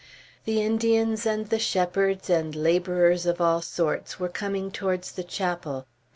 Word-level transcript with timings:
The 0.45 0.63
Indians 0.63 1.27
and 1.27 1.47
the 1.51 1.59
shepherds, 1.59 2.27
and 2.27 2.55
laborers 2.55 3.27
of 3.27 3.39
all 3.39 3.61
sorts, 3.61 4.19
were 4.19 4.29
coming 4.29 4.71
towards 4.71 5.11
the 5.11 5.23
chapel. 5.23 5.85